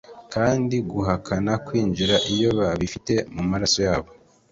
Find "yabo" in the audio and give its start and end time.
3.87-4.09